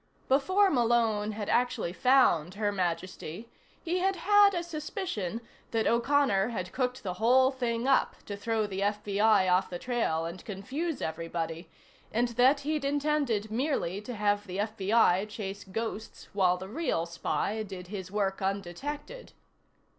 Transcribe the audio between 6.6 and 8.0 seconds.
cooked the whole thing